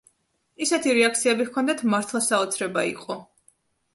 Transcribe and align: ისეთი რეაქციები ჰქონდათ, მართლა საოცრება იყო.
ისეთი 0.65 0.93
რეაქციები 0.97 1.45
ჰქონდათ, 1.51 1.85
მართლა 1.95 2.21
საოცრება 2.29 2.87
იყო. 2.95 3.21